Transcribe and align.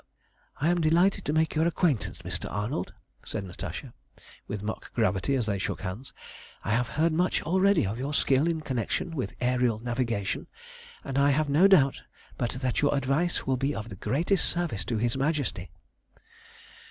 "I 0.57 0.69
am 0.69 0.81
delighted 0.81 1.25
to 1.25 1.31
make 1.31 1.53
your 1.53 1.67
acquaintance, 1.67 2.17
Mr. 2.25 2.51
Arnold," 2.51 2.91
said 3.23 3.43
Natasha, 3.43 3.93
with 4.47 4.63
mock 4.63 4.91
gravity 4.95 5.35
as 5.35 5.45
they 5.45 5.59
shook 5.59 5.81
hands. 5.81 6.11
"I 6.63 6.71
have 6.71 6.87
heard 6.97 7.13
much 7.13 7.43
already 7.43 7.85
of 7.85 7.99
your 7.99 8.11
skill 8.15 8.47
in 8.47 8.61
connection 8.61 9.15
with 9.15 9.37
aërial 9.37 9.79
navigation, 9.83 10.47
and 11.03 11.19
I 11.19 11.29
have 11.29 11.49
no 11.49 11.67
doubt 11.67 12.01
but 12.35 12.49
that 12.49 12.81
your 12.81 12.95
advice 12.97 13.45
will 13.45 13.57
be 13.57 13.75
of 13.75 13.89
the 13.89 13.95
greatest 13.95 14.49
service 14.49 14.83
to 14.85 14.97
his 14.97 15.15
Majesty." 15.15 15.69